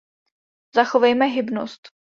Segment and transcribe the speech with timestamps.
[0.71, 1.89] Zachovejme hybnost.